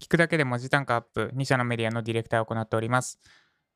[0.00, 3.18] 聞くだけで文字単価アップ、2社のメディアのディレクターを行っております。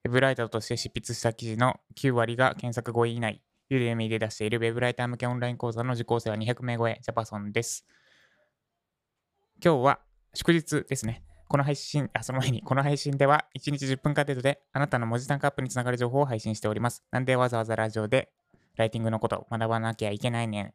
[0.04, 3.42] ウェブライターとして執筆した記事の9割が検索5位以内。
[3.70, 7.86] ユーデミで出しているウェブライター向けオンライン講座の受講生は200名超え、ジャパソンです。
[9.62, 10.00] 今日は
[10.34, 11.22] 祝日ですね。
[11.48, 17.04] この配信、あ、その前に、この配信では1日10分間程度であなたの文字単価アップにつながる情報を配信しております。
[17.10, 18.30] なんでわざわざラジオで
[18.76, 20.74] ライティングのことを学ばなきゃいけないね、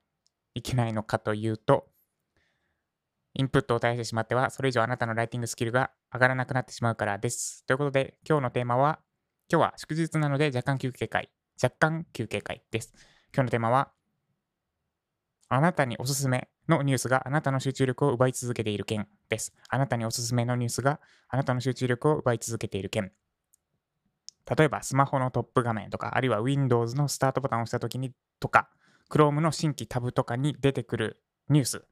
[0.54, 1.88] いけないのかというと、
[3.36, 7.66] インプットを絶やしてしまっては、それ以上あなたのライティングスキルが上がらなくなってしまうからです。
[7.66, 9.00] ということで、今日のテーマは、
[9.52, 11.30] 今日は祝日なので若干休憩会、
[11.62, 12.94] 若干休憩会です。
[13.34, 13.92] 今日のテーマは、
[15.50, 19.54] あなたにおすすめのニュースがあなたの集中力を奪い続けている件です。
[19.70, 23.12] あなたにおすすめのニュースがあなたの集中力を奪い続けている件。
[24.58, 28.70] 例えば、スマホのトップ画面とか、あるいは Windows のスタートボタンを押したときにとか、
[29.10, 31.86] Chrome の新規タブとかに出てくるニュース、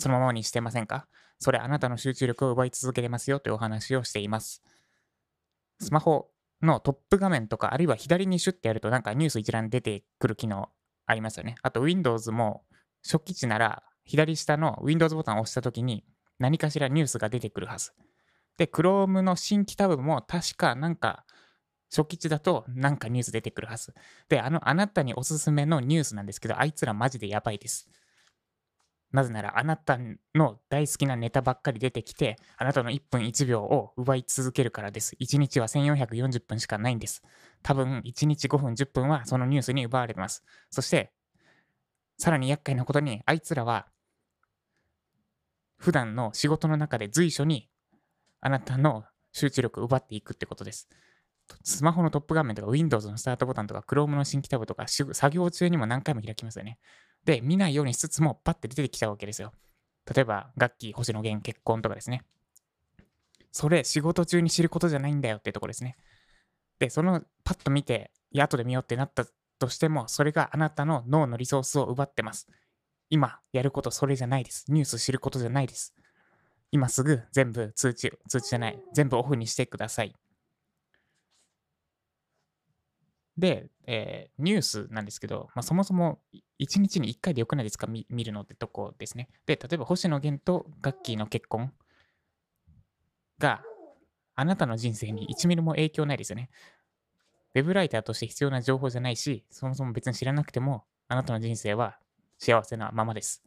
[0.00, 1.06] そのままにしてませんか？
[1.38, 4.62] それあなたの集中力を奪い続けてますよというお話をしています。
[5.78, 6.28] スマホ
[6.62, 10.68] のトップ画面とか、あるいは左にシュッてやるとなんかニュース一覧出てくる機能
[11.06, 11.54] ありますよね。
[11.62, 12.64] あと Windows も
[13.02, 16.04] 初期値なら左下の Windows ボタンを押したときに
[16.38, 17.92] 何かしらニュースが出てくるはず。
[18.58, 21.24] で、Chrome の新規タブも確かなんか
[21.94, 23.94] 初期値だとなんかニュース出てくるはず。
[24.28, 27.88] で、あの、あなたにおすすめのニュースなんですけど、あいつらマジでやばいです。
[29.12, 29.98] なぜなら、あなた
[30.34, 35.16] の大好きなネタばっかり出てきて、あなたの1分1秒を奪い続けるからです。
[35.20, 37.22] 1日は1440分しかないんです。
[37.62, 40.44] 多分、1日5分10分はそのニュースに奪われます。
[40.70, 41.12] そして、
[42.18, 43.88] さらに厄介なことに、あいつらは、
[45.76, 47.68] 普段の仕事の中で随所に
[48.40, 50.88] あなたの集中力を奪っていくってことです。
[51.64, 56.78] スマホのトップ画面とか Windows のスタートボタンとか Chrome の新規タブとか作業中にも何回も開きますよね。
[57.24, 59.52] で、見ないようにしつつもパッて出てきちゃうわけですよ。
[60.12, 62.22] 例えば、楽器、星野源、結婚とかですね。
[63.52, 65.96] それ、仕事中に知ることじゃないんだよってとこですね。
[66.78, 69.26] で、そのパッと見て、いや、後で見ようってなった
[69.58, 72.48] としても、それがあなたの脳のリソースを奪ってます。
[73.10, 74.64] 今やることそれじゃないです。
[74.68, 75.94] ニュース知ることじゃないです。
[76.72, 80.14] 今すぐ全部通知、通知じゃない、全部オフにしてください。
[83.40, 86.20] で、えーニュースなんですけど、まあ、そもそも
[86.60, 87.86] 1日に1回でよくないですか？
[87.88, 89.28] 見るのってとこですね。
[89.46, 91.72] で、例えば星野源とガッキーの結婚
[93.38, 93.62] が
[94.36, 96.50] あなたの人生に1ミリも影響ないですよね。
[97.54, 101.98] ウェブライターとして必要な情報じゃないし、そもそも別に知らなくてもあなたの人生は
[102.38, 103.42] 幸せなままです。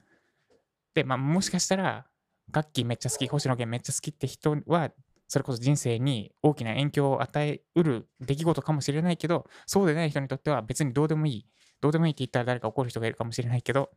[0.93, 2.05] で、まあ、もしかしたら、
[2.51, 4.91] ガッキーめっちゃ好き、星野源めっちゃ好きって人は、
[5.27, 11.47] それこそ人生に大きな影響を与えうる出来事かもしれないけど、そうでない人にとっては別にどうでもいい。
[11.81, 13.89] どうでもいいって言ったら誰か怒る人がいるかもしれないけど、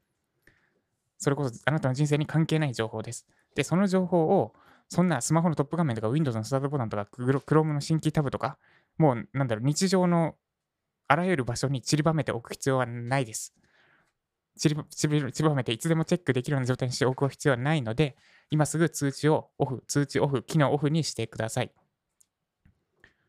[1.19, 3.27] それこそあなたの人生に関係ない情報です。
[3.55, 4.55] で、その情報を、
[4.89, 8.59] そんなスマホのトップ画面とか Windows のスタートボタンとか Chrome の新規タブとか、
[8.99, 10.37] もうなんだろう、日常の
[11.09, 13.55] あらゆる場所に散りばめておく必要はないです。
[14.57, 18.17] 散りばめていつでもチェックできるような状態にしておく必要はないので、
[18.51, 21.73] 今すぐ通知をオフ、通知オフ、機能オフにしてください。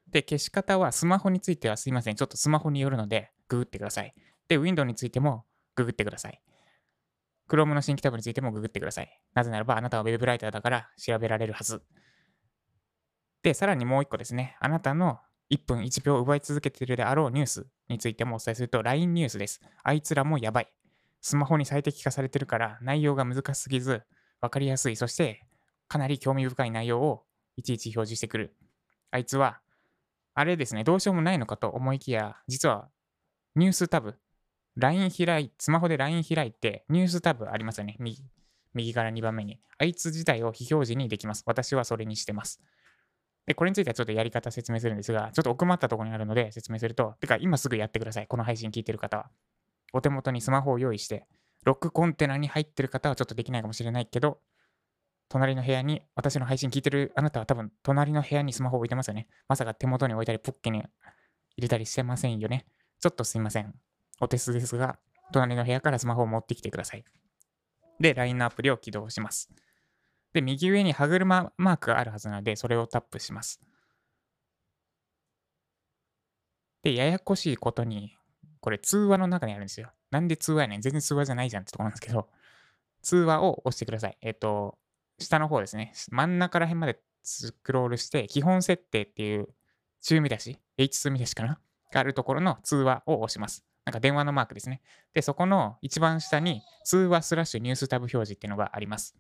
[0.10, 2.16] で、消し方はスマホについてはすいません。
[2.16, 4.14] ちょっとスマホによるので、ググってください。
[4.48, 5.46] で、Windows についても
[5.76, 6.42] ググってください。
[7.50, 9.22] Chrome の新規タブについてもググってください。
[9.34, 11.82] なぜならば、あなたは Web ライターだから調べられるはず。
[13.44, 14.58] で、さらにもう一個ですね。
[14.60, 19.62] あなたの1分1秒奪い続けているであろうニュースについてもお伝えすると、LINE ニュースです。
[19.84, 20.77] あいつらもやばい。
[21.28, 24.02] スマホに最適化されてるから、内容が難しすぎず、
[24.40, 24.96] わかりやすい。
[24.96, 25.44] そして、
[25.90, 27.26] かなり興味深い内容を
[27.58, 28.56] いちいち表示してくる。
[29.12, 29.60] あいつは、
[30.36, 32.88] あれですね、どうしようもないのかと思いきや、実は、
[33.58, 34.16] ニュースタブ、
[34.78, 37.98] LINE 開い、スマホで LINE 開いて、ニュースタブありますよね。
[38.00, 38.24] 右
[38.74, 39.60] 右から2番目に。
[39.80, 41.44] あいつ自体を非表示にできます。
[41.46, 42.62] 私はそれにしてます。
[43.46, 48.28] で、これについてはちょっとやり方説明するんですが、ちょっと奥まったところにあるので説明すると、てか今すぐやってください。
[48.28, 49.30] この配信聞いてる方は。
[49.94, 51.28] お手元にスマホを用意して、
[51.64, 54.40] ロックコンテナに入ってる方はちょっとできないかもしれないけど、
[55.30, 59.28] 隣の部屋に、私の配信聞いてるあなたは多分隣の部屋にスマホ置いてますよね。
[59.48, 60.88] まさか手元に置いたり、ポッケに入
[61.58, 62.66] れたりしてませんよね。
[63.00, 63.74] ちょっとすいません。
[64.22, 64.98] お手数ですが、
[65.32, 67.04] 隣の部屋からスマホを持ってきてください。
[68.00, 69.50] で、LINE のアプリを起動します。
[70.34, 73.60] で、右上に歯車マークがあるはずなので、それをタップします。
[76.84, 78.17] で、ややこしいことに、
[78.68, 79.94] これ通話の中にあるんですよ。
[80.12, 82.28] なんで通話やねん全然通話じゃないじゃんってとこなんですけど、
[83.02, 84.18] 通話を押してください。
[84.22, 84.78] えっと、
[85.20, 85.94] 下の方ですね。
[86.12, 89.48] 真ん中ら辺までスクロールして、基本設定っていう
[90.02, 91.62] 中見出し、H2 見出しかな？
[91.94, 93.64] があるところの通話を押します。
[93.86, 94.82] なんか電話のマークですね。
[95.14, 99.16] で、そこの一番下に通話スラッシュニュースタブ表示っていうのがあります。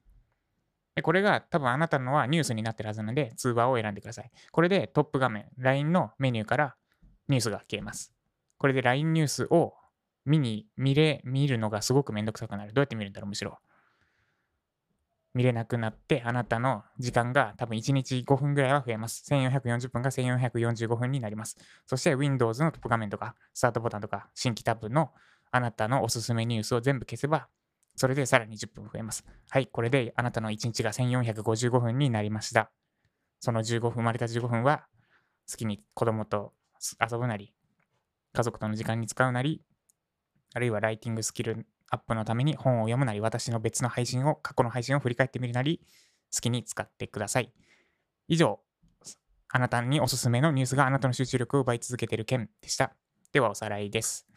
[0.95, 4.31] でこれが多分あなたのはニュースになってるはずなので、通話を選んでください。
[4.51, 6.75] これでトップ画面、LINE のメニューから
[7.29, 8.16] ニュースが消えます。
[8.57, 9.73] これで LINE ニュースを
[10.25, 12.73] 見に、見れ、見るのがすごくめんどくさくなる。
[12.73, 13.59] どうやって見るんだろう、むしろ。
[15.33, 19.23] 見れなくなって、あなたの時間が多分1日5分ぐらいは増えます。
[19.31, 21.57] 1440分が1445分になります。
[21.85, 25.11] そして Windows のトップ画面とか、スタートボタンとか、新規タブの
[25.51, 27.47] あなたのおすすめニュースを全部消せば、
[27.95, 29.25] それでさらに10分増えます。
[29.49, 32.71] はい、これであなたの1日が1455分になりました。
[33.39, 34.87] その15分、生まれた15分は、
[35.49, 36.53] 好きに子供と
[36.99, 37.53] 遊ぶなり、
[38.33, 39.61] 家族との時間に使うなり、
[40.53, 45.81] あるいはライティングスキルアップのために本を読むなり、私の別の配信を、過去の配信を振り返ってみるなり、
[46.33, 47.53] 好きに使ってください。
[48.27, 48.59] 以上、
[49.49, 52.93] あなたにおすすめのニュースがあなたの集中力を奪い続けている件でした。
[53.31, 54.27] ではおさらいです。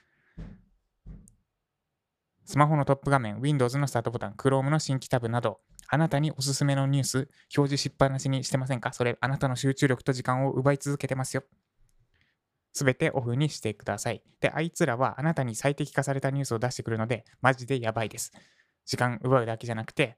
[2.45, 7.19] スマホのトップ画面、Windows のスタートボタン、Chrome の新規タブなど、あなたにおすすめのニュース、
[7.57, 8.93] 表示しっぱなしにしてませんか？
[8.93, 11.45] それ、あなたの集中力と時間を奪い続けてますよ。
[12.73, 14.23] すべてオフにしてください。
[14.41, 18.33] で、あいつらはあなたに最適化されたニュースを出してくるので、マジでやばいです。
[18.87, 20.17] 時間奪うだけじゃなくて、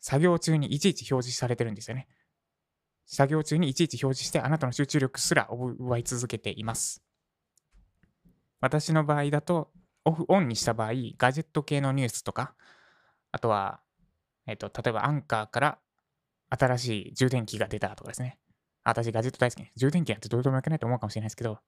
[0.00, 2.08] 作業中にいちいち表示されてるんですよね。
[3.06, 7.02] 作業中にいちいち表示してあなたの集中力すら奪い続けています。
[8.60, 9.70] 私の場合だと、
[10.04, 12.54] オフ、オンにした場合、ガジェット系のニュースとか、
[13.32, 13.80] あとは、
[14.46, 15.78] えっと、例えばアンカーから
[16.50, 18.38] 新しい充電器が出たとかですね。
[18.90, 21.58] 私、ガジェット大好き、充電器なんてどうでもよくないと思うかもしれないですけど、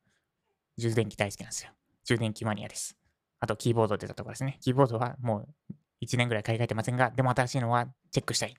[0.77, 1.73] 充電器大好きなんですよ。
[2.05, 2.97] 充電器マニアです。
[3.41, 4.59] あと、キーボード出たとかですね。
[4.61, 5.75] キーボードはもう
[6.05, 8.55] 1年ぐらい買い替えてませんが、でも新しいのはチェックしたい。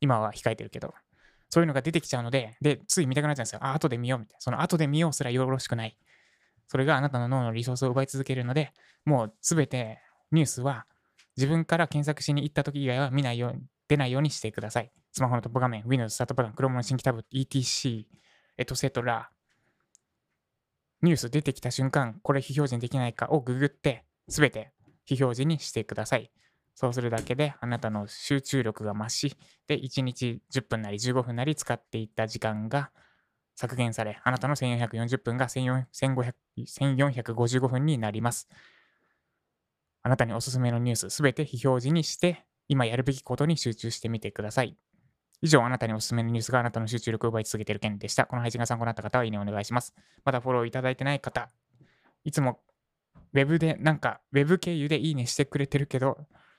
[0.00, 0.94] 今は控えてるけど、
[1.50, 3.58] そういうのが出てきちゃうので、で、つい見たくなっちゃうんですよ。
[3.62, 4.40] あ、後で見ようみたいな。
[4.40, 5.96] その後で見ようすらよろしくない。
[6.68, 8.72] それがあなたの脳のリソースを奪い続けるので、
[9.04, 10.00] もうすべて
[10.32, 10.86] ニュースは
[11.36, 14.90] 自分から検索しに行った時以外は見ないように、出ないようにしてください。
[15.16, 18.04] スマホのトップ画面、Windows スタートボタン、Chrome の新規タブ、ETC、
[18.58, 19.30] エトセトラ、
[21.00, 24.72] ニュース出てきた瞬間、これ非表示にできないかをググって、すべて
[25.06, 26.30] 非表示にしてください。
[26.74, 32.90] そうするだけであなたの集中力が増し、で、1日10分なり15分なり使っていった時間が
[33.54, 38.50] 削減され、あなたの1440分が1455分になります。
[40.02, 44.76] あなたにおすすめのニュースすべて非表示にして、今やるべきことに集中してみてください。
[45.42, 48.26] 以上、あなたにおすすめのニュースがあなたの集中力を奪い続けている件でした。
[48.26, 49.94] この配信が参考になった方は、いいねお願いします。
[50.24, 51.48] まだフォローいただいてない方、
[52.24, 52.60] いつも
[53.32, 56.18] Web で、なんか Web 経由でいいねしてくれてるけど、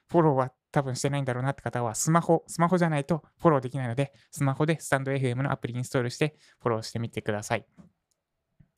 [0.10, 7.66] フォローは多分してないんだろうなって方は、スマホ、スマホじゃないとフォローできないので、スマホでスタンド FM のアプリインストールしてフォローしてみてください。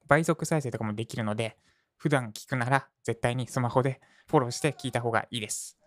[0.08, 1.58] 倍速再生とかもできるので、
[1.98, 5.79] 普段聞くなら絶対にスマホでフォローして聞いた方がいいです。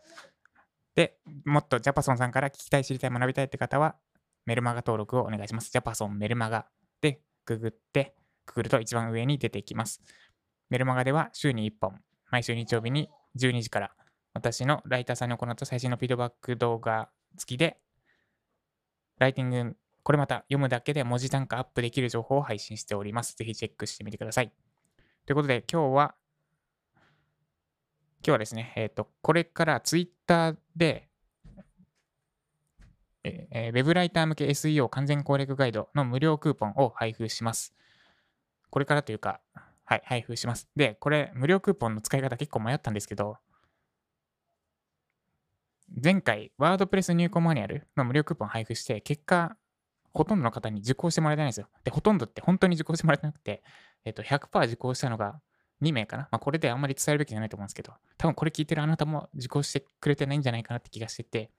[0.95, 3.97] で、もっとジャパソンさんから聞きたい、知りたい、学びたいって方は、
[4.45, 5.71] メルマガ登録をお願いします。
[5.71, 6.67] ジャパソンメルマガ
[7.01, 8.15] でググって、
[8.47, 10.03] ググると一番上に出てきます。
[10.69, 12.01] メルマガでは週に1本、
[12.31, 13.09] 毎週日曜日に
[13.39, 13.95] 12時から
[14.35, 17.79] 私のライターさんに行った最新のフィードバック動画付きで、
[19.19, 23.37] ライティング、これまた読むだけで文字単価アップできる情報を配信しております。
[23.37, 24.53] ぜひチェックしてみてください。
[25.27, 26.15] ということで、今日は、
[28.25, 31.09] 今日はですね、えっ、ー、と、これからツイッターで、
[33.25, 37.75] えー、ウェブライター向け SEO 完全攻略ガイドの無料クーポンを配布します。
[38.71, 39.41] これからというか、
[39.85, 40.69] はい、配布します。
[40.77, 43.39] で、これ、無料クーポンの使い方結構迷ったんですけど、
[46.03, 49.57] 前回、ワードプレス入稿マニュアルの無料クーポン配布して、結果、
[50.15, 51.69] ほとんどの方に受講してもらえてないんですよ。
[51.83, 53.65] で、ほとんどって本当に受講してもらえてなくて、
[54.05, 55.41] えっと、100%受講したのが
[55.83, 56.23] 2名かな？
[56.31, 61.51] まあ、これであんまり伝えるべきじゃないと思うんですけど、多分これ聞いてるあなたも受講してくれてないんじゃないかなって気がしてて、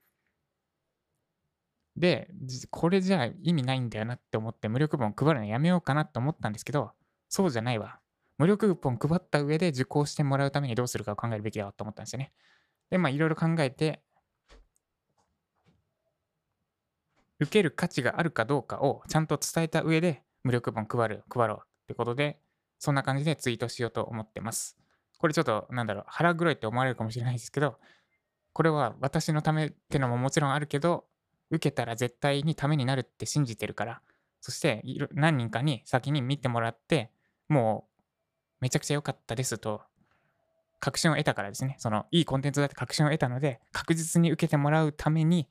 [1.96, 2.28] で、
[2.70, 6.90] これじゃ意味ないんだよなって思って無料クーポン配るのやめようかなと思ったんですけど、
[7.28, 8.00] そうじゃないわ。
[8.36, 12.32] 無料クーポン配った上で受講してもらうためにどうするかを考えるべきだと思ったんですよね。
[12.90, 14.00] で、まあいろいろ考えて、
[17.38, 22.40] 受ける価値があるかどうかをちゃんと伝えた上で無料クーポン配る、配ろうってことで、
[22.78, 24.76] そんな感じでツイートしようと思ってます。
[25.18, 27.78] これちょっと、なんだろう、腹黒いって思われるかもしれないですけど、
[28.52, 31.06] これは私のためってのももちろんあるけど、
[31.50, 34.02] 受けたら絶対にためになるって信じてるから、
[34.40, 37.10] そして何人かに先に見てもらって、
[37.48, 38.04] もう
[38.60, 39.82] めちゃくちゃ良かったですと、
[40.80, 41.76] 確信を得たからですね。
[41.78, 45.48] そのいいコンテンツだって確信を得たので、確実に受けてもらうために、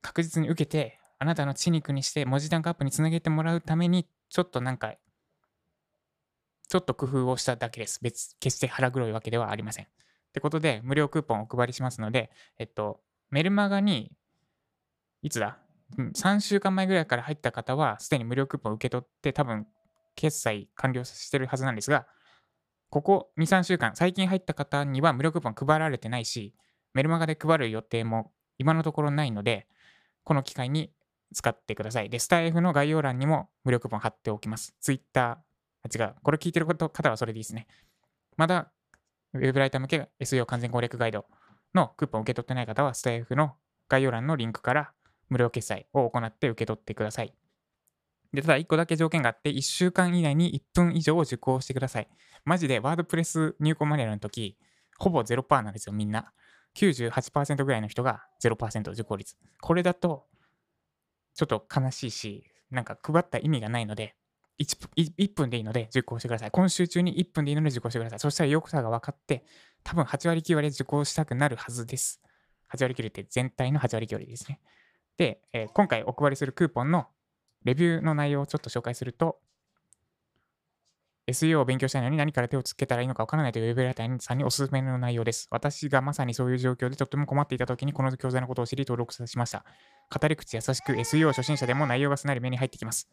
[0.00, 4.94] 確実に受けて、あなたの血肉にして文字単価アップにつなげてもらうために、ちょっとなんか、
[6.68, 8.00] ちょっと工夫をしただけです。
[8.02, 9.84] 別、決して腹黒いわけではありません。
[9.84, 9.88] っ
[10.32, 14.12] てことで、無料クーポンをお配りしますので、えっと、メルマガに
[15.22, 15.58] いつだ
[15.96, 19.66] ?3 週間前ぐらいから入った方は、すでに無料クーポンを受け取って、多分、
[20.14, 22.06] 決済完了してるはずなんですが、
[22.90, 26.54] ここ2、3週間、最近入った方には無料クーポン配られてないし、
[26.94, 29.68] メルマガで配る予定も今のところないので、
[30.24, 30.92] この機会に
[31.34, 32.08] 使ってください。
[32.08, 34.74] で、スタイフの概要欄にも無料クーポン貼っておきます。
[34.80, 35.38] Twitter、
[35.86, 37.66] 違う、これ聞いてる方はそれでいいですね。
[38.36, 38.70] まだ、
[39.34, 41.26] ウェブライター向け SEO 完全攻略ガイド
[41.74, 43.54] のクーポンを受け取ってない方は、スタイフの
[43.88, 44.92] 概要欄のリンクから
[45.28, 47.34] 無料決済を行って受け取ってください。
[48.32, 52.08] で、ただ1個だけ条件があって、1週間以内に1分以上を受講してください。
[52.44, 54.58] マジでワードプレス入稿マニュアルの時、
[54.98, 56.32] ほぼ0%なんですよ、みんな。
[56.76, 59.36] 98%ぐらいの人が0%受講率。
[59.60, 60.26] これだと、
[61.34, 64.16] ちょっと悲しいし、なんか配った意味がないので、
[64.58, 66.50] 1, 分でいいので受講してください。
[66.50, 68.18] 今週中に1分でいいので受講してください。
[68.18, 69.44] そしたら良さが分かって、
[69.84, 72.20] 多分8割9割受講したくなるはずです。
[72.74, 74.60] 8割9割って全体の8割9割ですね。
[75.18, 77.06] で、えー、今回お配りするクーポンの
[77.64, 79.38] レビューの内容をちょっと紹介すると、
[81.28, 85.48] SEO を勉強したいのに何から手をつけたらいいのかわからないというウェブライターさんにおすすめの内容です。
[85.50, 89.64] 私がまさにそういう状況でとっても困っていた時にこの教材のことを知り登録しました。
[90.16, 93.08] 語り口優しく SEO 初心者でも内容がすなり目に入ってきます。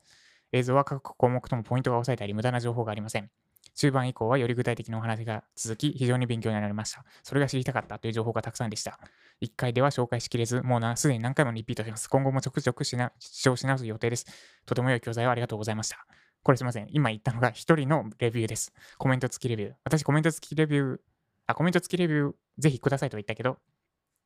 [0.53, 3.29] 映像は各項目ともポイントが押さえてあり無駄な情報がありません。
[3.75, 7.03] 中盤以降はより具体的なお話が続き、非常に勉強になりました。
[7.23, 8.99] それが知りたかったという情報がたくさんでした。
[9.41, 12.07] 1回では紹介しきれず、もうすでに何回もリピートします。
[12.07, 12.95] 今後もちょくちょく視
[13.41, 14.27] 聴し直す予定です。
[14.65, 16.05] とても良い教材をありがとうございました。
[16.43, 16.87] これすみません。
[16.91, 18.73] 今言ったのが1人のレビューです。
[18.99, 19.73] コメント付きレビュー。
[19.83, 20.99] 私コメント付きレビュー、
[21.47, 23.57] あ、コメント付きレビューぜひくださいと言ったけど、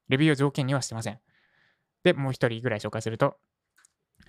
[0.09, 1.19] レビューを条件にはしてません。
[2.03, 3.37] で、もう1人ぐらい紹介すると、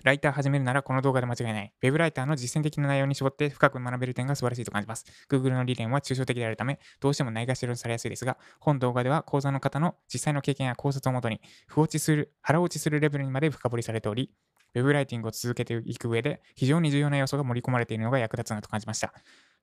[0.03, 1.73] ライター始めるならこの動画で間違いない。
[1.81, 5.05] ウェブライターの実践的な内容に絞って深く学べる点が素晴らしいと感じます。
[5.29, 14.31] Google の理念は抽象的であるため、どうしてもないがしろにされやすいですが、本動画では講座の方の実際の経験や考察をもとに、不落ちする、腹落ちするレベルにまで深掘りされており、
[14.75, 19.13] ウェブライティングを続けていく上で非常に重要な要素が盛り込まれているのが役立つなと感じました。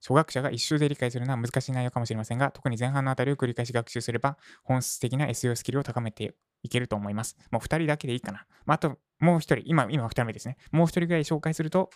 [0.00, 7.36] 初学者が一周で理解するのは難しい内容かもしれませんが、特に前半のあたりを繰り返し学習すれば、本質的な SEO スキルを高めていけると思います。
[7.50, 8.46] もう2人だけでいいかな。
[8.66, 10.56] まあ、あと、もう1人、今、今2人目ですね。
[10.70, 11.90] もう1人ぐらい紹介すると、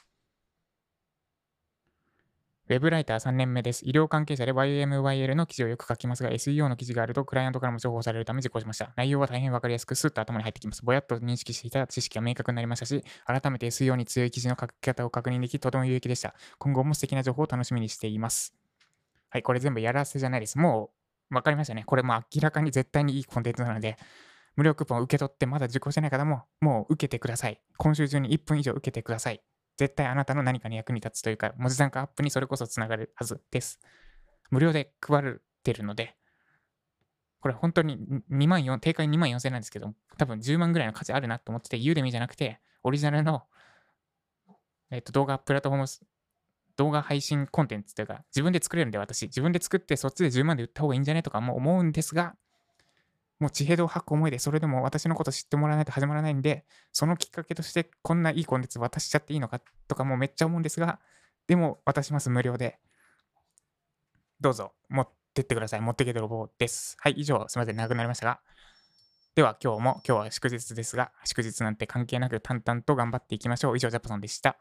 [2.69, 3.85] ウェブライター3年目です。
[3.85, 8.93] 医療関係者で YMYL の記事をよく書きますが、SEO の記事があるとクライアントからも情報されるため受講しました。
[8.95, 10.85] 内容は大変わかりやすく、スッと頭に入ってきます。
[10.85, 16.37] ぼやっと認識していた知識が明確になりましたし、改めて SEO に強い記事の書き方を確認でき、とても有益でした。
[16.59, 18.55] 今後も素敵な情報を楽しみにしています。
[19.31, 20.57] はい、これ全部やらせじゃないです。
[20.57, 20.93] も
[21.31, 21.83] う分かりましたね。
[21.85, 23.97] これも明らかに絶対にいいコンテンツなので、
[24.61, 27.63] 無料クーポンを受け取ってまだ受講してない方も、もう受けてください。
[27.79, 29.43] 今週中に1分以上受けてください。
[29.79, 33.81] 絶対あなたの何かに役に立つというか、文字単価アップにそれこそつながるはずです。
[34.51, 36.15] 無料で配ってるので、
[37.41, 37.97] これ本当に
[38.31, 43.45] 2万4、定価2万4000なんですけど、多分10万ぐらいの価値あるなと思ってて、ユーデミじゃなくて、オリジナルの、
[44.91, 46.07] えっと、動画プラットフォーム、
[46.77, 52.37] 動画配信コンテンツというか、自分で作れるんで私、自分で作ってそっちで10万で売った方がいいんじゃねとかも思うんですが、
[53.41, 61.01] もう地平道を吐く思いで、それでも私のこと知ってもらわないと始まらないんで、そのきっかけとしてこんないいコンテンツ渡しちゃっていいのかとかもめっちゃ思うんですが、
[61.47, 62.79] でも渡します、無料で。
[64.41, 65.81] どうぞ、持ってってください。
[65.81, 66.97] 持ってけ泥棒です。
[67.01, 68.41] はい、以上、すみません、長くなりましたが。
[69.35, 73.77] では今日も、今日は祝日ですが、祝日なんて関係なく淡々と頑張っていきましょう。
[73.77, 74.59] 以上、ジャパソンでした。